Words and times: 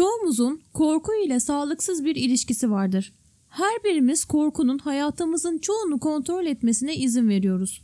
Çoğumuzun 0.00 0.62
korku 0.72 1.12
ile 1.24 1.40
sağlıksız 1.40 2.04
bir 2.04 2.16
ilişkisi 2.16 2.70
vardır. 2.70 3.12
Her 3.48 3.84
birimiz 3.84 4.24
korkunun 4.24 4.78
hayatımızın 4.78 5.58
çoğunu 5.58 6.00
kontrol 6.00 6.46
etmesine 6.46 6.96
izin 6.96 7.28
veriyoruz. 7.28 7.82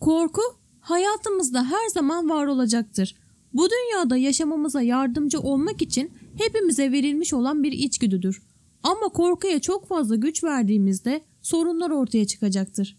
Korku 0.00 0.42
hayatımızda 0.80 1.64
her 1.64 1.88
zaman 1.92 2.28
var 2.28 2.46
olacaktır. 2.46 3.16
Bu 3.52 3.68
dünyada 3.70 4.16
yaşamamıza 4.16 4.82
yardımcı 4.82 5.40
olmak 5.40 5.82
için 5.82 6.10
hepimize 6.38 6.92
verilmiş 6.92 7.34
olan 7.34 7.62
bir 7.62 7.72
içgüdüdür. 7.72 8.42
Ama 8.82 9.08
korkuya 9.08 9.60
çok 9.60 9.88
fazla 9.88 10.16
güç 10.16 10.44
verdiğimizde 10.44 11.24
sorunlar 11.42 11.90
ortaya 11.90 12.26
çıkacaktır. 12.26 12.98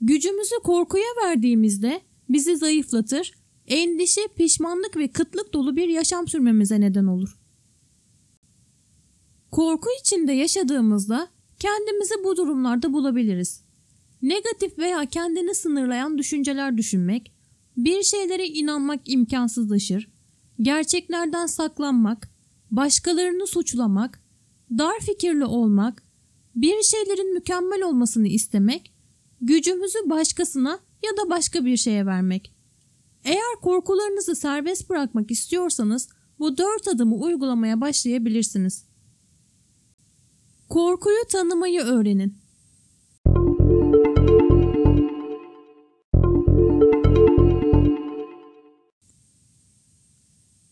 Gücümüzü 0.00 0.54
korkuya 0.64 1.08
verdiğimizde 1.24 2.00
bizi 2.28 2.56
zayıflatır, 2.56 3.37
endişe, 3.68 4.20
pişmanlık 4.36 4.96
ve 4.96 5.08
kıtlık 5.08 5.52
dolu 5.52 5.76
bir 5.76 5.88
yaşam 5.88 6.28
sürmemize 6.28 6.80
neden 6.80 7.06
olur. 7.06 7.38
Korku 9.50 9.88
içinde 10.00 10.32
yaşadığımızda 10.32 11.28
kendimizi 11.58 12.14
bu 12.24 12.36
durumlarda 12.36 12.92
bulabiliriz. 12.92 13.62
Negatif 14.22 14.78
veya 14.78 15.06
kendini 15.06 15.54
sınırlayan 15.54 16.18
düşünceler 16.18 16.76
düşünmek, 16.76 17.32
bir 17.76 18.02
şeylere 18.02 18.46
inanmak 18.46 19.00
imkansızlaşır, 19.04 20.08
gerçeklerden 20.60 21.46
saklanmak, 21.46 22.30
başkalarını 22.70 23.46
suçlamak, 23.46 24.22
dar 24.70 25.00
fikirli 25.00 25.44
olmak, 25.44 26.02
bir 26.54 26.82
şeylerin 26.82 27.34
mükemmel 27.34 27.82
olmasını 27.82 28.28
istemek, 28.28 28.94
gücümüzü 29.40 29.98
başkasına 30.10 30.78
ya 31.04 31.16
da 31.16 31.30
başka 31.30 31.64
bir 31.64 31.76
şeye 31.76 32.06
vermek. 32.06 32.57
Eğer 33.24 33.60
korkularınızı 33.62 34.34
serbest 34.34 34.90
bırakmak 34.90 35.30
istiyorsanız 35.30 36.08
bu 36.38 36.58
dört 36.58 36.88
adımı 36.88 37.16
uygulamaya 37.16 37.80
başlayabilirsiniz. 37.80 38.84
Korkuyu 40.68 41.24
tanımayı 41.28 41.80
öğrenin. 41.80 42.38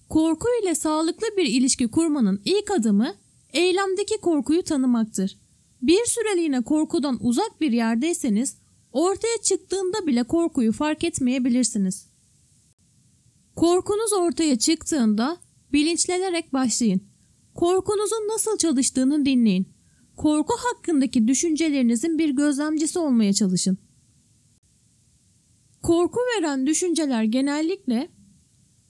Korku 0.08 0.48
ile 0.62 0.74
sağlıklı 0.74 1.26
bir 1.36 1.44
ilişki 1.44 1.88
kurmanın 1.88 2.42
ilk 2.44 2.70
adımı 2.70 3.14
eylemdeki 3.52 4.20
korkuyu 4.20 4.62
tanımaktır. 4.62 5.38
Bir 5.82 6.04
süreliğine 6.06 6.62
korkudan 6.62 7.18
uzak 7.20 7.60
bir 7.60 7.72
yerdeyseniz 7.72 8.56
ortaya 8.92 9.42
çıktığında 9.42 10.06
bile 10.06 10.22
korkuyu 10.22 10.72
fark 10.72 11.04
etmeyebilirsiniz. 11.04 12.15
Korkunuz 13.56 14.12
ortaya 14.12 14.58
çıktığında 14.58 15.36
bilinçlenerek 15.72 16.52
başlayın. 16.52 17.00
Korkunuzun 17.54 18.28
nasıl 18.28 18.58
çalıştığını 18.58 19.26
dinleyin. 19.26 19.68
Korku 20.16 20.54
hakkındaki 20.58 21.28
düşüncelerinizin 21.28 22.18
bir 22.18 22.30
gözlemcisi 22.30 22.98
olmaya 22.98 23.32
çalışın. 23.32 23.78
Korku 25.82 26.20
veren 26.20 26.66
düşünceler 26.66 27.22
genellikle 27.22 28.08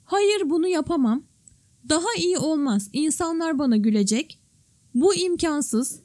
hayır 0.05 0.51
bunu 0.51 0.69
yapamam, 0.69 1.27
daha 1.89 2.15
iyi 2.19 2.39
olmaz, 2.39 2.91
insanlar 2.93 3.59
bana 3.59 3.77
gülecek, 3.77 4.41
bu 4.95 5.15
imkansız, 5.15 6.03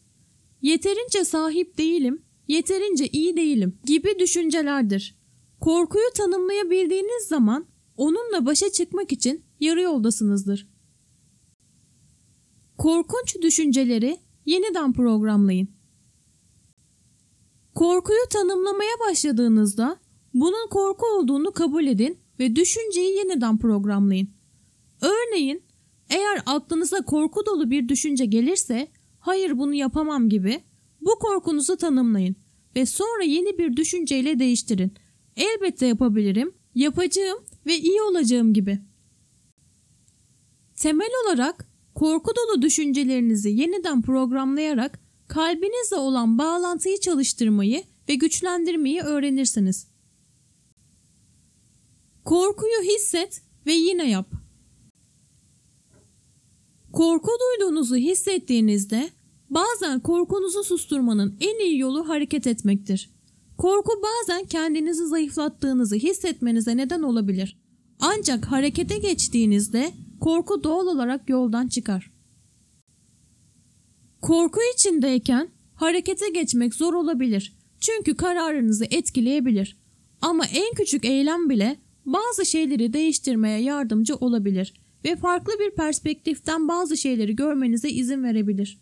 yeterince 0.61 1.25
sahip 1.25 1.77
değilim, 1.77 2.25
yeterince 2.47 3.07
iyi 3.07 3.37
değilim 3.37 3.79
gibi 3.85 4.19
düşüncelerdir. 4.19 5.15
Korkuyu 5.59 6.09
tanımlayabildiğiniz 6.15 7.27
zaman 7.27 7.71
onunla 8.01 8.45
başa 8.45 8.71
çıkmak 8.71 9.11
için 9.11 9.43
yarı 9.59 9.81
yoldasınızdır. 9.81 10.67
Korkunç 12.77 13.37
düşünceleri 13.41 14.17
yeniden 14.45 14.93
programlayın. 14.93 15.67
Korkuyu 17.75 18.19
tanımlamaya 18.29 18.91
başladığınızda 19.09 19.99
bunun 20.33 20.69
korku 20.69 21.05
olduğunu 21.05 21.51
kabul 21.51 21.87
edin 21.87 22.17
ve 22.39 22.55
düşünceyi 22.55 23.17
yeniden 23.17 23.57
programlayın. 23.57 24.29
Örneğin 25.01 25.63
eğer 26.09 26.43
aklınıza 26.45 27.05
korku 27.05 27.45
dolu 27.45 27.71
bir 27.71 27.89
düşünce 27.89 28.25
gelirse 28.25 28.87
hayır 29.19 29.57
bunu 29.57 29.73
yapamam 29.73 30.29
gibi 30.29 30.63
bu 31.01 31.19
korkunuzu 31.19 31.77
tanımlayın 31.77 32.35
ve 32.75 32.85
sonra 32.85 33.23
yeni 33.23 33.57
bir 33.57 33.75
düşünceyle 33.77 34.39
değiştirin. 34.39 34.93
Elbette 35.35 35.85
yapabilirim, 35.85 36.53
yapacağım 36.75 37.50
ve 37.65 37.77
iyi 37.77 38.01
olacağım 38.01 38.53
gibi. 38.53 38.79
Temel 40.75 41.09
olarak 41.25 41.67
korku 41.95 42.31
dolu 42.35 42.61
düşüncelerinizi 42.61 43.49
yeniden 43.49 44.01
programlayarak 44.01 44.99
kalbinizle 45.27 45.95
olan 45.95 46.37
bağlantıyı 46.37 46.99
çalıştırmayı 46.99 47.83
ve 48.09 48.15
güçlendirmeyi 48.15 49.01
öğrenirsiniz. 49.01 49.87
Korkuyu 52.25 52.81
hisset 52.81 53.41
ve 53.65 53.73
yine 53.73 54.09
yap. 54.09 54.31
Korku 56.93 57.31
duyduğunuzu 57.39 57.95
hissettiğinizde 57.95 59.09
bazen 59.49 59.99
korkunuzu 59.99 60.63
susturmanın 60.63 61.37
en 61.41 61.59
iyi 61.59 61.79
yolu 61.79 62.09
hareket 62.09 62.47
etmektir. 62.47 63.09
Korku 63.61 63.91
bazen 64.03 64.45
kendinizi 64.45 65.07
zayıflattığınızı 65.07 65.95
hissetmenize 65.95 66.77
neden 66.77 67.01
olabilir. 67.01 67.57
Ancak 67.99 68.45
harekete 68.45 68.97
geçtiğinizde 68.97 69.93
korku 70.19 70.63
doğal 70.63 70.87
olarak 70.87 71.29
yoldan 71.29 71.67
çıkar. 71.67 72.11
Korku 74.21 74.59
içindeyken 74.75 75.49
harekete 75.75 76.29
geçmek 76.29 76.75
zor 76.75 76.93
olabilir. 76.93 77.57
Çünkü 77.79 78.15
kararınızı 78.15 78.85
etkileyebilir. 78.85 79.77
Ama 80.21 80.45
en 80.45 80.73
küçük 80.75 81.05
eylem 81.05 81.49
bile 81.49 81.77
bazı 82.05 82.45
şeyleri 82.45 82.93
değiştirmeye 82.93 83.61
yardımcı 83.61 84.15
olabilir 84.15 84.73
ve 85.05 85.15
farklı 85.15 85.53
bir 85.59 85.71
perspektiften 85.71 86.67
bazı 86.67 86.97
şeyleri 86.97 87.35
görmenize 87.35 87.89
izin 87.89 88.23
verebilir. 88.23 88.81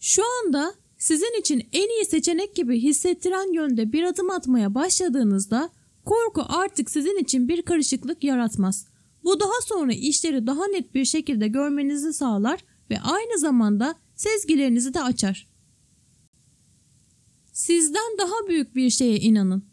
Şu 0.00 0.22
anda 0.38 0.81
sizin 1.02 1.40
için 1.40 1.68
en 1.72 1.88
iyi 1.88 2.04
seçenek 2.04 2.54
gibi 2.54 2.80
hissettiren 2.82 3.52
yönde 3.52 3.92
bir 3.92 4.02
adım 4.02 4.30
atmaya 4.30 4.74
başladığınızda 4.74 5.70
korku 6.04 6.44
artık 6.48 6.90
sizin 6.90 7.22
için 7.22 7.48
bir 7.48 7.62
karışıklık 7.62 8.24
yaratmaz. 8.24 8.86
Bu 9.24 9.40
daha 9.40 9.60
sonra 9.66 9.92
işleri 9.92 10.46
daha 10.46 10.66
net 10.66 10.94
bir 10.94 11.04
şekilde 11.04 11.48
görmenizi 11.48 12.12
sağlar 12.12 12.64
ve 12.90 13.00
aynı 13.00 13.38
zamanda 13.38 13.94
sezgilerinizi 14.14 14.94
de 14.94 15.02
açar. 15.02 15.48
Sizden 17.52 18.18
daha 18.18 18.48
büyük 18.48 18.74
bir 18.74 18.90
şeye 18.90 19.16
inanın. 19.16 19.64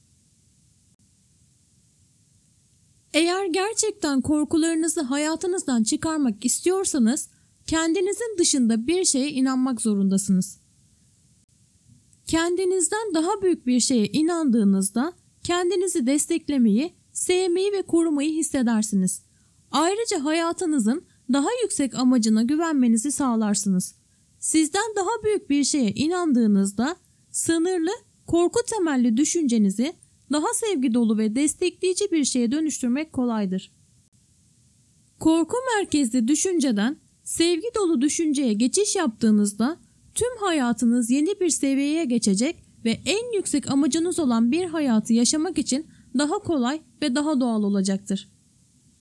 Eğer 3.14 3.46
gerçekten 3.46 4.22
korkularınızı 4.22 5.02
hayatınızdan 5.02 5.84
çıkarmak 5.84 6.46
istiyorsanız 6.46 7.30
kendinizin 7.68 8.38
dışında 8.38 8.88
bir 8.88 9.06
şeye 9.06 9.32
inanmak 9.32 9.82
zorundasınız. 9.82 10.69
Kendinizden 12.30 13.14
daha 13.14 13.42
büyük 13.42 13.68
bir 13.68 13.80
şeye 13.80 14.06
inandığınızda 14.06 15.14
kendinizi 15.44 16.08
desteklemeyi, 16.08 16.94
sevmeyi 17.12 17.72
ve 17.72 17.82
korumayı 17.82 18.32
hissedersiniz. 18.32 19.24
Ayrıca 19.72 20.24
hayatınızın 20.24 21.06
daha 21.34 21.48
yüksek 21.64 21.96
amacına 21.96 22.44
güvenmenizi 22.44 23.12
sağlarsınız. 23.12 23.96
Sizden 24.40 24.96
daha 24.96 25.24
büyük 25.24 25.50
bir 25.50 25.64
şeye 25.64 25.92
inandığınızda 25.92 26.96
sınırlı, 27.32 27.92
korku 28.28 28.60
temelli 28.70 29.18
düşüncenizi 29.18 29.94
daha 30.32 30.54
sevgi 30.54 30.94
dolu 30.94 31.18
ve 31.18 31.36
destekleyici 31.36 32.12
bir 32.12 32.26
şeye 32.26 32.52
dönüştürmek 32.52 33.14
kolaydır. 33.14 33.72
Korku 35.20 35.58
merkezli 35.76 36.28
düşünceden 36.28 36.98
sevgi 37.24 37.68
dolu 37.76 38.02
düşünceye 38.02 38.54
geçiş 38.54 38.96
yaptığınızda 38.96 39.80
tüm 40.20 40.38
hayatınız 40.48 41.10
yeni 41.10 41.40
bir 41.40 41.50
seviyeye 41.50 42.06
geçecek 42.06 42.64
ve 42.86 43.00
en 43.06 43.36
yüksek 43.36 43.72
amacınız 43.72 44.20
olan 44.20 44.52
bir 44.52 44.66
hayatı 44.66 45.14
yaşamak 45.14 45.58
için 45.58 45.88
daha 46.18 46.40
kolay 46.40 46.82
ve 47.02 47.16
daha 47.16 47.40
doğal 47.40 47.64
olacaktır. 47.64 48.30